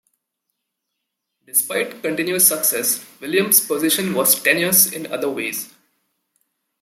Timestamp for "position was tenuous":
3.59-4.91